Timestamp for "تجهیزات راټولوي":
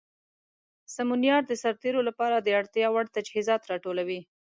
3.15-4.21